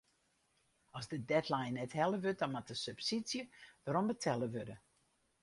[0.99, 3.43] As de deadline net helle wurdt dan moat de subsydzje
[3.85, 4.75] werombetelle wurde.